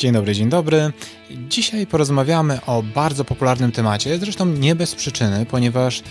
[0.00, 0.92] Dzień dobry, dzień dobry.
[1.48, 6.02] Dzisiaj porozmawiamy o bardzo popularnym temacie, zresztą nie bez przyczyny, ponieważ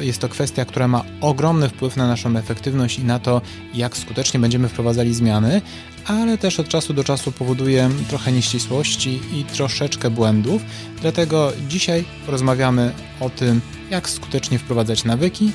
[0.00, 3.40] jest to kwestia, która ma ogromny wpływ na naszą efektywność i na to,
[3.74, 5.60] jak skutecznie będziemy wprowadzali zmiany,
[6.06, 10.62] ale też od czasu do czasu powoduje trochę nieścisłości i troszeczkę błędów.
[11.00, 15.52] Dlatego dzisiaj porozmawiamy o tym, jak skutecznie wprowadzać nawyki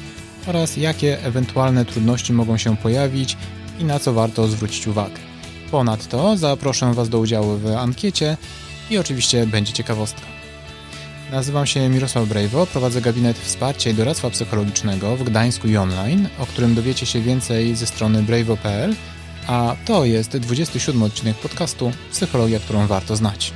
[0.48, 3.38] oraz jakie ewentualne trudności mogą się pojawić
[3.80, 5.27] i na co warto zwrócić uwagę.
[5.72, 8.38] Ponadto zaproszę Was do udziału w ankiecie
[8.90, 10.38] i oczywiście będzie ciekawostka.
[11.32, 16.46] Nazywam się Mirosław Brejwo, prowadzę gabinet wsparcia i doradztwa psychologicznego w Gdańsku i online, o
[16.46, 18.96] którym dowiecie się więcej ze strony brejwo.pl,
[19.48, 23.54] a to jest 27 odcinek podcastu Psychologia, którą warto znać.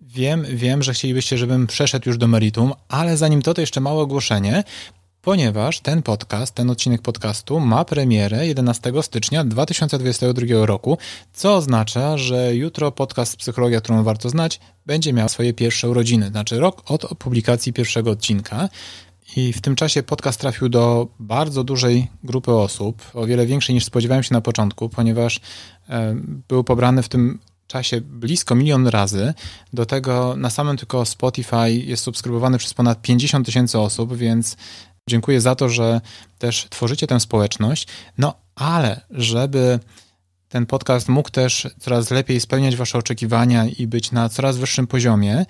[0.00, 4.02] Wiem, wiem, że chcielibyście, żebym przeszedł już do meritum, ale zanim to, to jeszcze małe
[4.02, 4.64] ogłoszenie,
[5.24, 10.98] ponieważ ten podcast, ten odcinek podcastu ma premierę 11 stycznia 2022 roku,
[11.32, 16.58] co oznacza, że jutro podcast Psychologia, którą warto znać, będzie miał swoje pierwsze urodziny, znaczy
[16.58, 18.68] rok od publikacji pierwszego odcinka.
[19.36, 23.84] I w tym czasie podcast trafił do bardzo dużej grupy osób, o wiele większej niż
[23.84, 25.40] spodziewałem się na początku, ponieważ
[25.88, 26.16] e,
[26.48, 29.34] był pobrany w tym czasie blisko milion razy.
[29.72, 34.56] Do tego na samym tylko Spotify jest subskrybowany przez ponad 50 tysięcy osób, więc
[35.08, 36.00] Dziękuję za to, że
[36.38, 37.88] też tworzycie tę społeczność.
[38.18, 39.80] No ale, żeby
[40.48, 45.46] ten podcast mógł też coraz lepiej spełniać Wasze oczekiwania i być na coraz wyższym poziomie,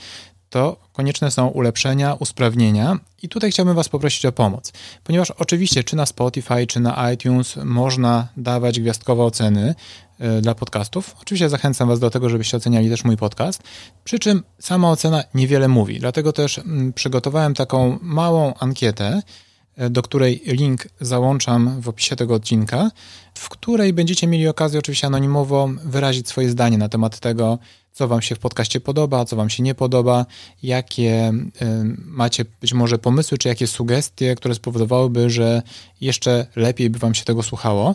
[0.50, 4.72] to konieczne są ulepszenia, usprawnienia i tutaj chciałbym Was poprosić o pomoc,
[5.04, 9.74] ponieważ oczywiście czy na Spotify, czy na iTunes można dawać gwiazdkowe oceny
[10.42, 11.16] dla podcastów.
[11.22, 13.62] Oczywiście zachęcam Was do tego, żebyście oceniali też mój podcast,
[14.04, 19.22] przy czym sama ocena niewiele mówi, dlatego też mm, przygotowałem taką małą ankietę,
[19.76, 22.90] E, do której link załączam w opisie tego odcinka,
[23.34, 27.58] w której będziecie mieli okazję oczywiście anonimowo wyrazić swoje zdanie na temat tego,
[27.92, 30.26] co Wam się w podcaście podoba, co Wam się nie podoba,
[30.62, 31.66] jakie y,
[32.06, 35.62] macie być może pomysły, czy jakie sugestie, które spowodowałyby, że
[36.00, 37.94] jeszcze lepiej by Wam się tego słuchało.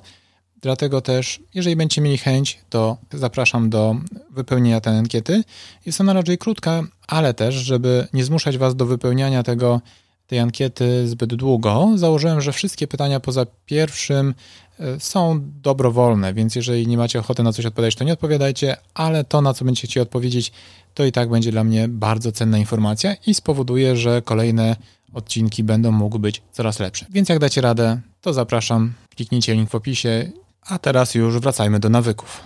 [0.62, 3.96] Dlatego też, jeżeli będziecie mieli chęć, to zapraszam do
[4.32, 5.44] wypełnienia tej ankiety.
[5.86, 9.82] Jest ona raczej krótka, ale też, żeby nie zmuszać Was do wypełniania tego
[10.28, 11.90] tej ankiety zbyt długo.
[11.96, 14.36] Założyłem, że wszystkie pytania poza pierwszym
[14.80, 19.24] e, są dobrowolne, więc jeżeli nie macie ochoty na coś odpowiadać, to nie odpowiadajcie, ale
[19.24, 20.52] to, na co będziecie chcieli odpowiedzieć,
[20.94, 24.76] to i tak będzie dla mnie bardzo cenna informacja i spowoduje, że kolejne
[25.14, 27.06] odcinki będą mogły być coraz lepsze.
[27.10, 30.32] Więc jak dacie radę, to zapraszam, kliknijcie link w opisie,
[30.68, 32.44] a teraz już wracajmy do nawyków.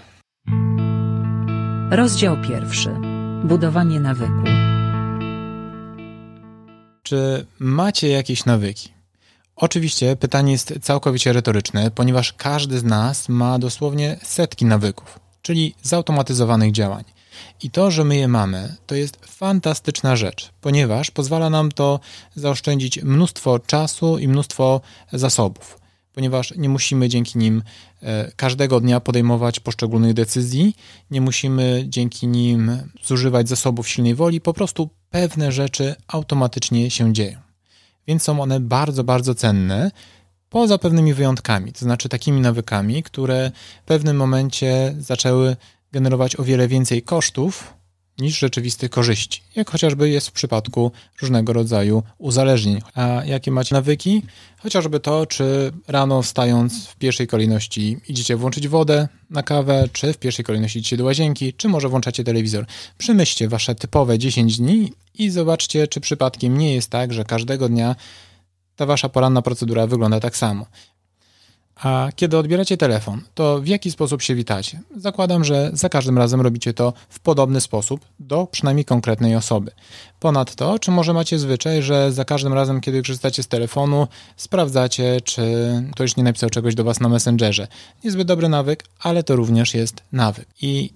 [1.91, 2.89] Rozdział pierwszy.
[3.43, 4.43] Budowanie nawyku.
[7.03, 8.89] Czy macie jakieś nawyki?
[9.55, 16.71] Oczywiście pytanie jest całkowicie retoryczne, ponieważ każdy z nas ma dosłownie setki nawyków, czyli zautomatyzowanych
[16.71, 17.03] działań.
[17.63, 21.99] I to, że my je mamy, to jest fantastyczna rzecz, ponieważ pozwala nam to
[22.35, 24.81] zaoszczędzić mnóstwo czasu i mnóstwo
[25.13, 25.82] zasobów
[26.13, 27.63] ponieważ nie musimy dzięki nim
[28.01, 30.75] e, każdego dnia podejmować poszczególnych decyzji,
[31.11, 37.39] nie musimy dzięki nim zużywać zasobów silnej woli, po prostu pewne rzeczy automatycznie się dzieją.
[38.07, 39.91] Więc są one bardzo, bardzo cenne,
[40.49, 43.51] poza pewnymi wyjątkami, to znaczy takimi nawykami, które
[43.81, 45.55] w pewnym momencie zaczęły
[45.91, 47.73] generować o wiele więcej kosztów
[48.19, 50.91] niż rzeczywistych korzyści, jak chociażby jest w przypadku
[51.21, 52.81] różnego rodzaju uzależnień.
[52.95, 54.21] A jakie macie nawyki?
[54.57, 60.17] Chociażby to, czy rano wstając w pierwszej kolejności idziecie włączyć wodę na kawę, czy w
[60.17, 62.65] pierwszej kolejności idziecie do łazienki, czy może włączacie telewizor.
[62.97, 67.95] Przemyślcie wasze typowe 10 dni i zobaczcie, czy przypadkiem nie jest tak, że każdego dnia
[68.75, 70.65] ta wasza poranna procedura wygląda tak samo.
[71.75, 74.81] A kiedy odbieracie telefon, to w jaki sposób się witacie?
[74.95, 79.71] Zakładam, że za każdym razem robicie to w podobny sposób do przynajmniej konkretnej osoby.
[80.19, 84.07] Ponadto, czy może macie zwyczaj, że za każdym razem, kiedy korzystacie z telefonu,
[84.37, 85.43] sprawdzacie, czy
[85.91, 87.67] ktoś nie napisał czegoś do Was na Messengerze?
[88.03, 90.47] Niezbyt dobry nawyk, ale to również jest nawyk.
[90.61, 90.89] I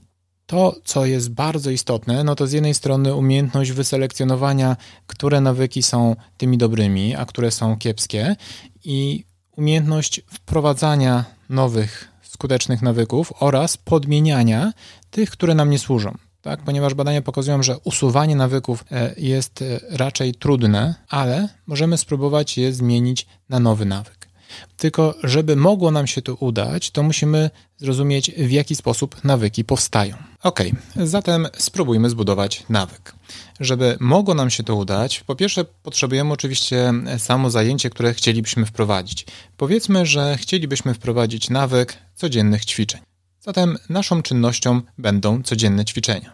[0.45, 4.77] to, co jest bardzo istotne, no to z jednej strony umiejętność wyselekcjonowania,
[5.07, 8.35] które nawyki są tymi dobrymi, a które są kiepskie,
[8.83, 9.23] i
[9.57, 14.74] umiejętność wprowadzania nowych, skutecznych nawyków oraz podmieniania
[15.12, 16.18] tych, które nam nie służą.
[16.42, 16.63] Tak?
[16.63, 22.74] Ponieważ badania pokazują, że usuwanie nawyków e, jest e, raczej trudne, ale możemy spróbować je
[22.74, 24.16] zmienić na nowy nawyk.
[24.77, 30.15] Tylko, żeby mogło nam się to udać, to musimy zrozumieć, w jaki sposób nawyki powstają.
[30.44, 30.59] Ok,
[30.95, 33.13] zatem spróbujmy zbudować nawyk.
[33.59, 39.25] Żeby mogło nam się to udać, po pierwsze potrzebujemy oczywiście samo zajęcie, które chcielibyśmy wprowadzić.
[39.57, 43.01] Powiedzmy, że chcielibyśmy wprowadzić nawyk codziennych ćwiczeń.
[43.42, 46.33] Zatem naszą czynnością będą codzienne ćwiczenia.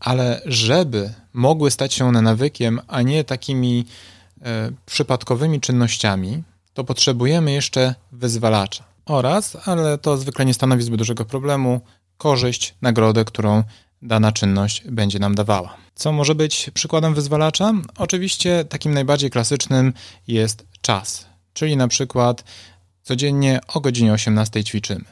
[0.00, 3.84] Ale żeby mogły stać się one nawykiem, a nie takimi
[4.42, 6.42] e, przypadkowymi czynnościami,
[6.74, 8.84] to potrzebujemy jeszcze wyzwalacza.
[9.06, 11.80] Oraz, ale to zwykle nie stanowi zbyt dużego problemu,
[12.16, 13.62] korzyść, nagrodę, którą
[14.02, 15.76] dana czynność będzie nam dawała.
[15.94, 17.72] Co może być przykładem wyzwalacza?
[17.98, 19.92] Oczywiście takim najbardziej klasycznym
[20.26, 22.44] jest czas, czyli na przykład
[23.02, 25.04] codziennie o godzinie 18 ćwiczymy.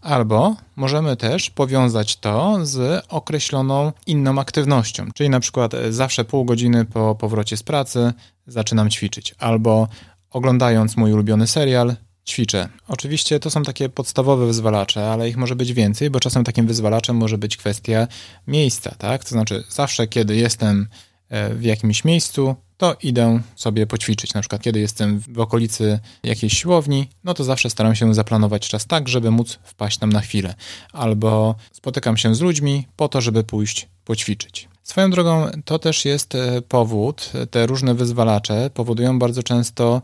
[0.00, 6.84] Albo możemy też powiązać to z określoną inną aktywnością, czyli na przykład zawsze pół godziny
[6.84, 8.12] po powrocie z pracy
[8.46, 9.88] zaczynam ćwiczyć, albo
[10.36, 11.96] oglądając mój ulubiony serial,
[12.28, 12.68] ćwiczę.
[12.88, 17.16] Oczywiście to są takie podstawowe wyzwalacze, ale ich może być więcej, bo czasem takim wyzwalaczem
[17.16, 18.08] może być kwestia
[18.46, 19.24] miejsca, tak?
[19.24, 20.88] To znaczy zawsze, kiedy jestem
[21.28, 24.34] e, w jakimś miejscu, to idę sobie poćwiczyć.
[24.34, 28.86] Na przykład, kiedy jestem w okolicy jakiejś siłowni, no to zawsze staram się zaplanować czas
[28.86, 30.54] tak, żeby móc wpaść tam na chwilę.
[30.92, 34.68] Albo spotykam się z ludźmi po to, żeby pójść poćwiczyć.
[34.82, 40.02] Swoją drogą, to też jest e, powód, te różne wyzwalacze powodują bardzo często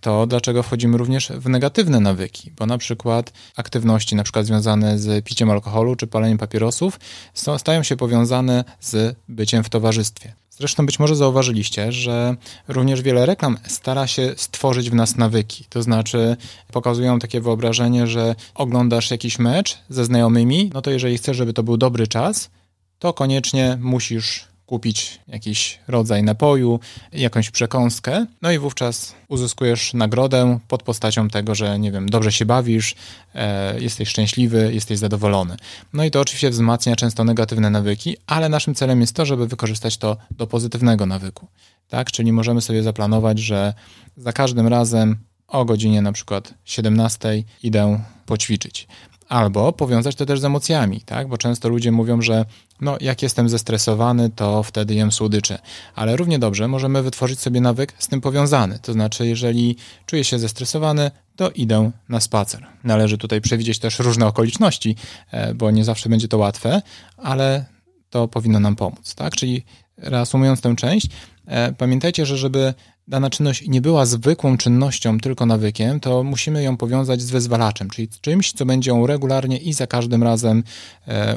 [0.00, 5.24] to dlaczego wchodzimy również w negatywne nawyki, bo na przykład aktywności na przykład związane z
[5.24, 7.00] piciem alkoholu czy paleniem papierosów
[7.34, 10.34] są, stają się powiązane z byciem w towarzystwie.
[10.50, 12.36] Zresztą być może zauważyliście, że
[12.68, 15.64] również wiele reklam stara się stworzyć w nas nawyki.
[15.68, 16.36] To znaczy
[16.72, 21.62] pokazują takie wyobrażenie, że oglądasz jakiś mecz ze znajomymi, no to jeżeli chcesz, żeby to
[21.62, 22.50] był dobry czas,
[22.98, 26.80] to koniecznie musisz kupić jakiś rodzaj napoju,
[27.12, 32.46] jakąś przekąskę, no i wówczas uzyskujesz nagrodę pod postacią tego, że nie wiem, dobrze się
[32.46, 32.94] bawisz,
[33.34, 35.56] e, jesteś szczęśliwy, jesteś zadowolony.
[35.92, 39.96] No i to oczywiście wzmacnia często negatywne nawyki, ale naszym celem jest to, żeby wykorzystać
[39.96, 41.46] to do pozytywnego nawyku.
[41.88, 42.12] Tak?
[42.12, 43.74] Czyli możemy sobie zaplanować, że
[44.16, 45.16] za każdym razem
[45.48, 48.86] o godzinie na przykład 17 idę poćwiczyć.
[49.28, 51.28] Albo powiązać to też z emocjami, tak?
[51.28, 52.44] Bo często ludzie mówią, że
[52.80, 55.58] no, jak jestem zestresowany, to wtedy jem słodycze.
[55.94, 58.78] Ale równie dobrze możemy wytworzyć sobie nawyk z tym powiązany.
[58.82, 59.76] To znaczy, jeżeli
[60.06, 62.66] czuję się zestresowany, to idę na spacer.
[62.84, 64.96] Należy tutaj przewidzieć też różne okoliczności,
[65.30, 66.82] e, bo nie zawsze będzie to łatwe,
[67.16, 67.64] ale
[68.10, 69.36] to powinno nam pomóc, tak?
[69.36, 69.64] Czyli
[69.96, 71.06] reasumując tę część,
[71.46, 72.74] e, pamiętajcie, że żeby
[73.08, 78.08] dana czynność nie była zwykłą czynnością, tylko nawykiem, to musimy ją powiązać z wyzwalaczem, czyli
[78.20, 80.64] czymś, co będzie ją regularnie i za każdym razem
[81.08, 81.36] e,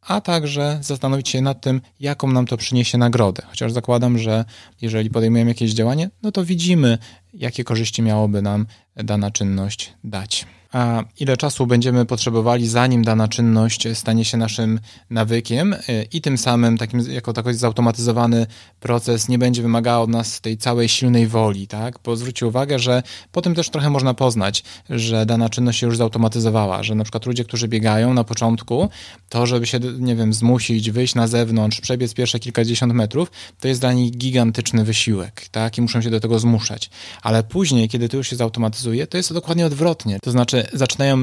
[0.00, 3.42] a także zastanowić się nad tym, jaką nam to przyniesie nagrodę.
[3.48, 4.44] Chociaż zakładam, że
[4.80, 6.98] jeżeli podejmujemy jakieś działanie, no to widzimy,
[7.34, 13.88] jakie korzyści miałoby nam dana czynność dać a ile czasu będziemy potrzebowali, zanim dana czynność
[13.94, 14.80] stanie się naszym
[15.10, 18.46] nawykiem y, i tym samym takim, jako taki zautomatyzowany
[18.80, 21.98] proces nie będzie wymagał od nas tej całej silnej woli, tak?
[22.04, 25.96] Bo zwróćcie uwagę, że po tym też trochę można poznać, że dana czynność się już
[25.96, 28.88] zautomatyzowała, że na przykład ludzie, którzy biegają na początku,
[29.28, 33.30] to żeby się, nie wiem, zmusić, wyjść na zewnątrz, przebiec pierwsze kilkadziesiąt metrów,
[33.60, 35.78] to jest dla nich gigantyczny wysiłek, tak?
[35.78, 36.90] I muszą się do tego zmuszać.
[37.22, 40.18] Ale później, kiedy to już się zautomatyzuje, to jest to dokładnie odwrotnie.
[40.22, 41.22] To znaczy zaczynają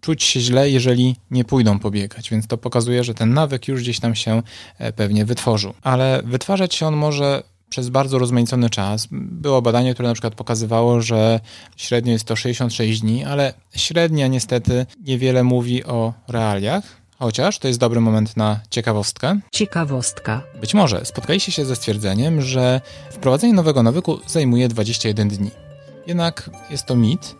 [0.00, 4.00] czuć się źle, jeżeli nie pójdą pobiegać, więc to pokazuje, że ten nawyk już gdzieś
[4.00, 4.42] tam się
[4.78, 5.74] e, pewnie wytworzył.
[5.82, 9.08] Ale wytwarzać się on może przez bardzo rozmaicony czas.
[9.10, 11.40] Było badanie, które na przykład pokazywało, że
[11.76, 16.98] średnio jest to 66 dni, ale średnia niestety niewiele mówi o realiach.
[17.18, 19.40] Chociaż to jest dobry moment na ciekawostkę.
[19.52, 20.42] Ciekawostka.
[20.60, 25.50] Być może spotkaliście się ze stwierdzeniem, że wprowadzenie nowego nawyku zajmuje 21 dni.
[26.06, 27.34] Jednak jest to mit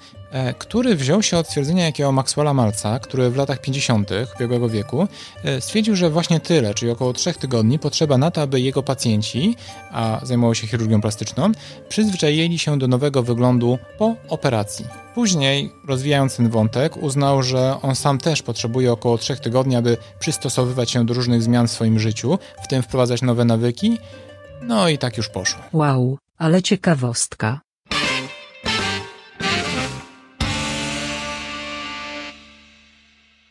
[0.59, 4.11] który wziął się od stwierdzenia jakiego Maxwella Malca, który w latach 50.
[4.37, 5.09] ubiegłego wieku
[5.45, 9.57] e, stwierdził, że właśnie tyle, czyli około 3 tygodni potrzeba na to, aby jego pacjenci,
[9.93, 11.53] a zajmował się chirurgią plastyczną,
[11.89, 14.87] przyzwyczaili się do nowego wyglądu po operacji.
[15.15, 20.91] Później, rozwijając ten wątek, uznał, że on sam też potrzebuje około 3 tygodni, aby przystosowywać
[20.91, 23.99] się do różnych zmian w swoim życiu, w tym wprowadzać nowe nawyki.
[24.63, 25.63] No i tak już poszło.
[25.73, 27.61] Wow, ale ciekawostka.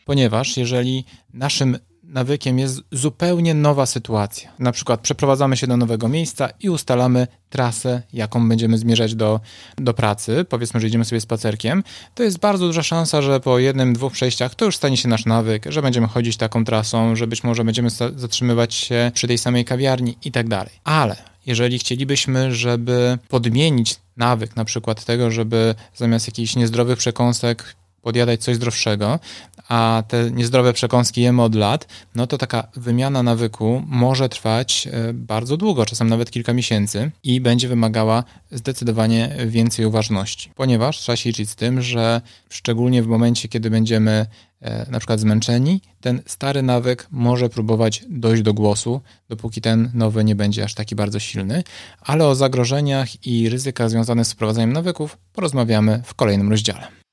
[0.08, 6.50] Ponieważ jeżeli naszym nawykiem jest zupełnie nowa sytuacja, na przykład przeprowadzamy się do nowego miejsca
[6.60, 9.40] i ustalamy trasę, jaką będziemy zmierzać do,
[9.78, 11.84] do pracy, powiedzmy, że idziemy sobie spacerkiem,
[12.16, 15.26] to jest bardzo duża szansa, że po jednym, dwóch przejściach to już stanie się nasz
[15.26, 19.66] nawyk, że będziemy chodzić taką trasą, że być może będziemy zatrzymywać się przy tej samej
[19.66, 20.74] kawiarni i tak dalej.
[20.84, 27.76] Ale jeżeli chcielibyśmy, żeby podmienić nawyk, na przykład tego, żeby zamiast jakichś niezdrowych przekąsek
[28.08, 29.20] podjadać coś zdrowszego,
[29.68, 35.14] a te niezdrowe przekąski jemy od lat, no to taka wymiana nawyku może trwać e,
[35.14, 41.30] bardzo długo, czasem nawet kilka miesięcy i będzie wymagała zdecydowanie więcej uważności, ponieważ trzeba się
[41.30, 44.26] liczyć z tym, że szczególnie w momencie, kiedy będziemy
[44.62, 50.24] e, na przykład zmęczeni, ten stary nawyk może próbować dojść do głosu, dopóki ten nowy
[50.24, 51.64] nie będzie aż taki bardzo silny,
[52.02, 57.07] ale o zagrożeniach i ryzykach związanych z wprowadzaniem nawyków porozmawiamy w kolejnym rozdziale.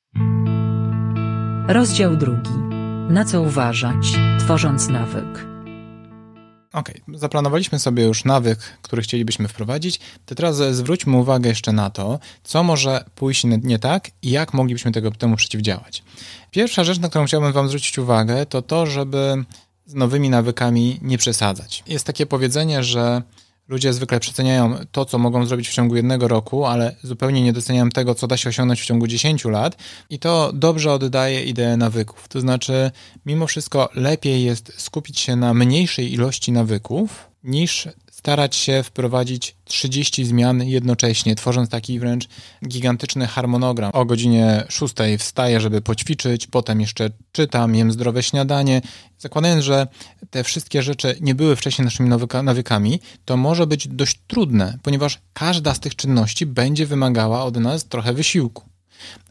[1.68, 2.50] Rozdział drugi.
[3.09, 5.47] Na co uważać, tworząc nawyk?
[6.73, 12.18] Ok, zaplanowaliśmy sobie już nawyk, który chcielibyśmy wprowadzić, to teraz zwróćmy uwagę jeszcze na to,
[12.42, 16.02] co może pójść nie tak i jak moglibyśmy tego, temu przeciwdziałać.
[16.50, 19.44] Pierwsza rzecz, na którą chciałbym Wam zwrócić uwagę, to to, żeby
[19.87, 21.83] z nowymi nawykami nie przesadzać.
[21.87, 23.23] Jest takie powiedzenie, że
[23.68, 27.90] Ludzie zwykle przeceniają to, co mogą zrobić w ciągu jednego roku, ale zupełnie nie doceniają
[27.90, 29.76] tego, co da się osiągnąć w ciągu 10 lat,
[30.11, 32.28] i to dobrze oddaje ideę nawyków.
[32.28, 32.90] To znaczy,
[33.26, 37.88] mimo wszystko lepiej jest skupić się na mniejszej ilości nawyków, niż
[38.25, 42.28] starać się wprowadzić 30 zmian jednocześnie, tworząc taki wręcz
[42.69, 43.90] gigantyczny harmonogram.
[43.95, 48.83] O godzinie 6 wstaję, żeby poćwiczyć, potem jeszcze czytam, jem zdrowe śniadanie.
[49.19, 49.87] Zakładając, że
[50.31, 52.11] te wszystkie rzeczy nie były wcześniej naszymi
[52.43, 57.85] nawykami, to może być dość trudne, ponieważ każda z tych czynności będzie wymagała od nas
[57.85, 58.64] trochę wysiłku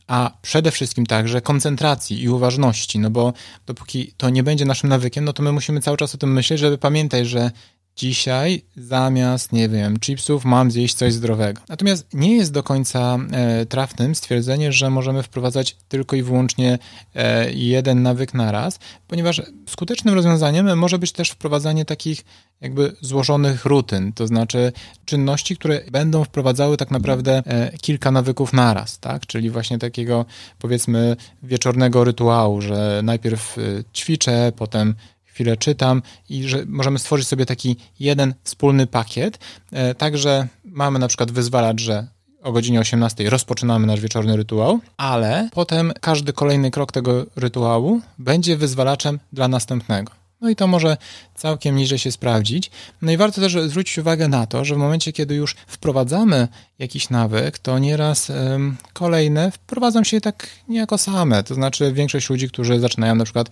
[0.08, 3.34] a przede wszystkim także koncentracji i uważności, no bo
[3.66, 6.60] dopóki to nie będzie naszym nawykiem, no to my musimy cały czas o tym myśleć,
[6.60, 7.52] żeby pamiętać, że
[7.96, 11.62] dzisiaj zamiast, nie wiem, chipsów mam zjeść coś zdrowego.
[11.70, 16.80] Natomiast nie jest do końca e, trafnym stwierdzenie, że możemy wprowadzać tylko i wyłącznie
[17.16, 22.26] e, jeden nawyk na raz, ponieważ skutecznym rozwiązaniem może być też wprowadzanie takich
[22.62, 24.72] jakby złożonych rutyn, to znaczy
[25.06, 29.26] czynności, które będą wprowadzały tak naprawdę e, kilka nawyków naraz, tak?
[29.26, 30.26] Czyli właśnie takiego
[30.60, 33.62] powiedzmy wieczornego rytuału, że najpierw e,
[33.94, 34.96] ćwiczę, potem
[35.34, 39.40] chwilę czytam i że możemy stworzyć sobie taki jeden wspólny pakiet.
[39.72, 42.08] E, także mamy na przykład wyzwalacz, że
[42.44, 48.58] o godzinie 18 rozpoczynamy nasz wieczorny rytuał, ale potem każdy kolejny krok tego rytuału będzie
[48.58, 50.23] wyzwalaczem dla następnego.
[50.44, 50.98] No i to może
[51.36, 52.72] całkiem niżej się sprawdzić.
[53.02, 56.48] No i warto też zwrócić uwagę na to, że w momencie, kiedy już wprowadzamy
[56.80, 61.44] jakiś nawyk, to nieraz ym, kolejne wprowadzą się tak niejako same.
[61.44, 63.50] To znaczy większość ludzi, którzy zaczynają na przykład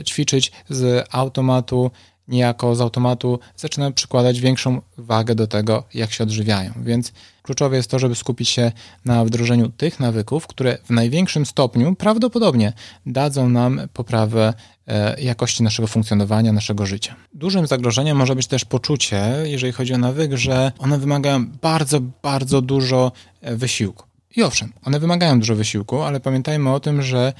[0.00, 1.90] y, ćwiczyć z automatu,
[2.28, 6.72] niejako z automatu zaczynają przykładać większą wagę do tego, jak się odżywiają.
[6.82, 7.12] Więc
[7.42, 8.72] kluczowe jest to, żeby skupić się
[9.04, 12.72] na wdrożeniu tych nawyków, które w największym stopniu prawdopodobnie
[13.06, 14.54] dadzą nam poprawę
[14.86, 17.14] e, jakości naszego funkcjonowania, naszego życia.
[17.34, 22.62] Dużym zagrożeniem może być też poczucie, jeżeli chodzi o nawyk, że one wymagają bardzo, bardzo
[22.62, 24.06] dużo e, wysiłku.
[24.36, 27.32] I owszem, one wymagają dużo wysiłku, ale pamiętajmy o tym, że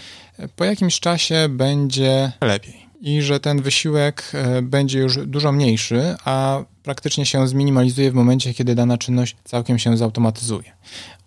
[0.56, 6.64] po jakimś czasie będzie lepiej i że ten wysiłek e, będzie już dużo mniejszy, a
[6.82, 10.72] praktycznie się zminimalizuje w momencie, kiedy dana czynność całkiem się zautomatyzuje.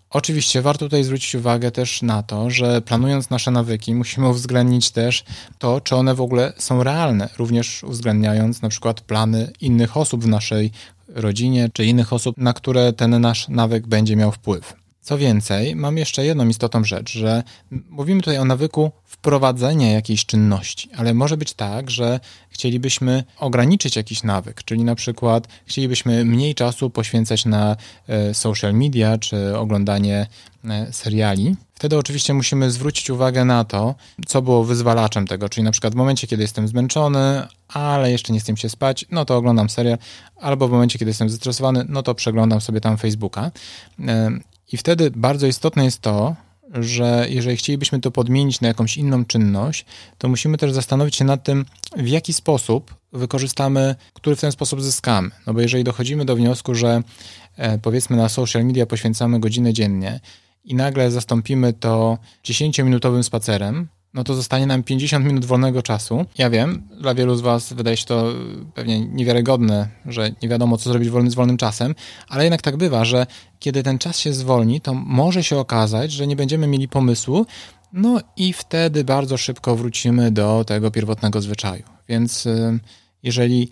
[0.10, 5.24] Oczywiście warto tutaj zwrócić uwagę też na to, że planując nasze nawyki, musimy uwzględnić też
[5.60, 10.27] to, czy one w ogóle są realne, również uwzględniając na przykład plany innych osób w
[10.27, 10.72] naszej
[11.07, 14.87] rodzinie, czy innych osób, na które ten nasz nawyk będzie miał wpływ.
[15.07, 17.43] Co więcej, mam jeszcze jedną istotną rzecz, że
[17.89, 24.23] mówimy tutaj o nawyku wprowadzenia jakiejś czynności, ale może być tak, że chcielibyśmy ograniczyć jakiś
[24.23, 27.75] nawyk, czyli na przykład chcielibyśmy mniej czasu poświęcać na
[28.07, 30.27] e, social media czy oglądanie
[30.65, 31.55] e, seriali.
[31.73, 33.95] Wtedy oczywiście musimy zwrócić uwagę na to,
[34.25, 38.39] co było wyzwalaczem tego, czyli na przykład w momencie, kiedy jestem zmęczony, ale jeszcze nie
[38.39, 39.97] chcę się spać, no to oglądam serial,
[40.41, 43.51] albo w momencie, kiedy jestem zestresowany, no to przeglądam sobie tam Facebooka.
[44.71, 46.36] I wtedy bardzo istotne jest to,
[46.74, 49.86] że jeżeli chcielibyśmy to podmienić na jakąś inną czynność,
[50.17, 51.65] to musimy też zastanowić się nad tym,
[51.97, 55.29] w jaki sposób wykorzystamy, który w ten sposób zyskamy.
[55.47, 57.03] No bo jeżeli dochodzimy do wniosku, że
[57.57, 60.19] e, powiedzmy na social media poświęcamy godzinę dziennie
[60.65, 66.25] i nagle zastąpimy to 10-minutowym spacerem, no to zostanie nam 50 minut wolnego czasu.
[66.38, 68.33] Ja wiem, dla wielu z Was wydaje się to
[68.74, 71.95] pewnie niewiarygodne, że nie wiadomo, co zrobić wolny z wolnym czasem,
[72.27, 73.27] ale jednak tak bywa, że
[73.59, 77.45] kiedy ten czas się zwolni, to może się okazać, że nie będziemy mieli pomysłu,
[77.93, 81.83] no i wtedy bardzo szybko wrócimy do tego pierwotnego zwyczaju.
[82.09, 82.79] Więc y,
[83.24, 83.69] jeżeli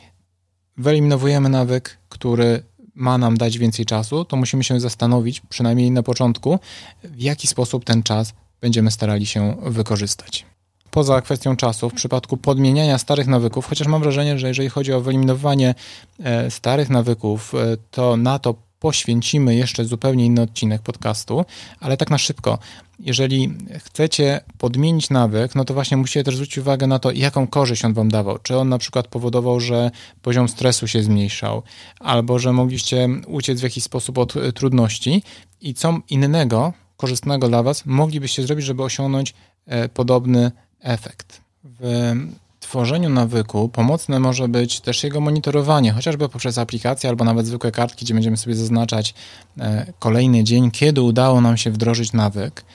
[0.78, 2.64] wyeliminowujemy nawyk, który
[2.96, 6.60] ma nam dać więcej czasu, to musimy się zastanowić, przynajmniej na początku,
[7.04, 10.46] w jaki sposób ten czas będziemy starali się wykorzystać.
[10.92, 15.02] Poza kwestią czasu, w przypadku podmieniania starych nawyków, chociaż mam wrażenie, że jeżeli chodzi o
[15.02, 15.76] wyeliminowanie
[16.20, 21.46] e, starych nawyków, e, to na to poświęcimy jeszcze zupełnie inny odcinek podcastu,
[21.80, 22.60] ale tak na szybko.
[23.00, 27.86] Jeżeli chcecie podmienić nawyk, no to właśnie musicie też zwrócić uwagę na to, jaką korzyść
[27.86, 28.38] on wam dawał.
[28.40, 31.64] Czy on na przykład powodował, że poziom stresu się zmniejszał,
[32.00, 35.24] albo że mogliście uciec w jakiś sposób od trudności
[35.62, 39.34] i co innego, korzystnego dla was moglibyście zrobić, żeby osiągnąć
[39.66, 41.42] e, podobny efekt.
[41.64, 42.14] W
[42.60, 48.06] tworzeniu nawyku pomocne może być też jego monitorowanie, chociażby poprzez aplikacje albo nawet zwykłe kartki,
[48.06, 49.14] gdzie będziemy sobie zaznaczać
[49.60, 52.66] e, kolejny dzień, kiedy udało nam się wdrożyć nawyk,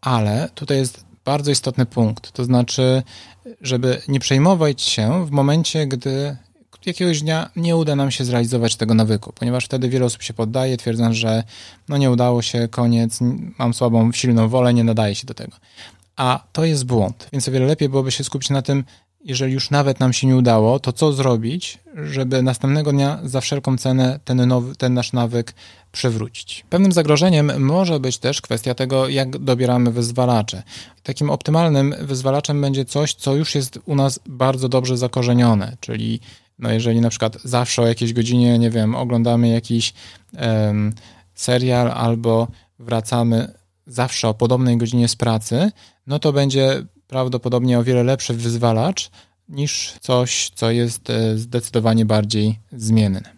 [0.00, 3.02] ale tutaj jest bardzo istotny punkt, to znaczy,
[3.60, 6.36] żeby nie przejmować się w momencie, gdy
[6.86, 10.76] jakiegoś dnia nie uda nam się zrealizować tego nawyku, ponieważ wtedy wiele osób się poddaje,
[10.76, 11.44] twierdząc, że
[11.88, 13.18] no nie udało się, koniec,
[13.58, 15.56] mam słabą, silną wolę, nie nadaje się do tego.
[16.16, 18.84] A to jest błąd, więc o wiele lepiej byłoby się skupić na tym,
[19.26, 23.78] jeżeli już nawet nam się nie udało, to co zrobić, żeby następnego dnia za wszelką
[23.78, 25.54] cenę ten, nowy, ten nasz nawyk
[25.92, 26.64] przywrócić.
[26.70, 30.62] Pewnym zagrożeniem może być też kwestia tego, jak dobieramy wyzwalacze.
[31.02, 36.20] Takim optymalnym wyzwalaczem będzie coś, co już jest u nas bardzo dobrze zakorzenione, czyli
[36.58, 39.94] no jeżeli na przykład zawsze o jakiejś godzinie, nie wiem, oglądamy jakiś
[40.38, 40.92] um,
[41.34, 42.48] serial albo
[42.78, 43.52] wracamy
[43.86, 45.70] zawsze o podobnej godzinie z pracy,
[46.06, 49.10] no to będzie prawdopodobnie o wiele lepszy wyzwalacz
[49.48, 53.36] niż coś, co jest e, zdecydowanie bardziej zmienne.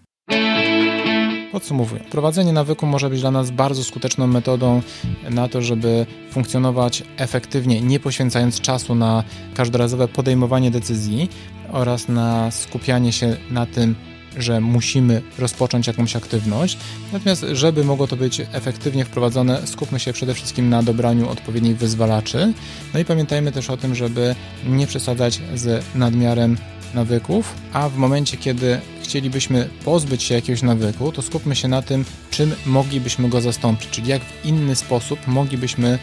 [1.59, 4.83] Podsumowując, prowadzenie nawyku może być dla nas bardzo skuteczną metodą
[5.31, 9.25] na to, żeby funkcjonować efektywnie, nie poświęcając czasu na
[9.55, 11.29] każdorazowe podejmowanie decyzji
[11.73, 13.95] oraz na skupianie się na tym,
[14.37, 16.79] że musimy rozpocząć jakąś aktywność.
[17.13, 22.53] Natomiast, żeby mogło to być efektywnie wprowadzone, skupmy się przede wszystkim na dobraniu odpowiednich wyzwalaczy.
[22.95, 24.35] No i pamiętajmy też o tym, żeby
[24.67, 26.57] nie przesadzać z nadmiarem
[26.95, 32.05] nawyków, a w momencie, kiedy chcielibyśmy pozbyć się jakiegoś nawyku, to skupmy się na tym,
[32.31, 35.99] czym moglibyśmy go zastąpić, czyli jak w inny sposób moglibyśmy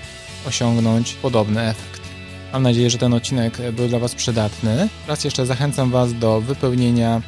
[0.48, 2.02] osiągnąć podobny efekt.
[2.54, 4.90] Mam nadzieję, że ten odcinek był dla Was przydatny.
[5.08, 7.22] Raz jeszcze zachęcam Was do wypełnienia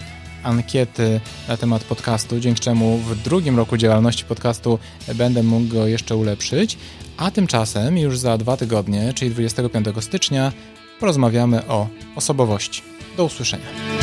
[0.44, 4.80] ankiety na temat podcastu, dzięki czemu w drugim roku działalności podcastu
[5.16, 6.78] będę mógł go jeszcze ulepszyć.
[7.18, 10.52] A tymczasem już za dwa tygodnie, czyli 25 stycznia,
[11.00, 12.82] porozmawiamy o osobowości.
[13.18, 13.97] Do usłyszenia.